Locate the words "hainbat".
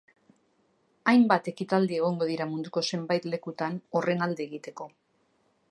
1.11-1.49